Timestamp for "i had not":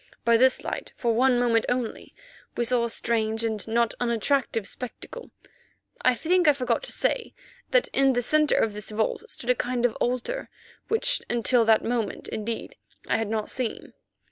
13.07-13.51